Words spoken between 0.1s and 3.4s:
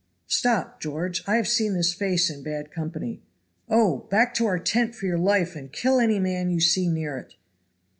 "Stop, George, I have seen this face in bad company.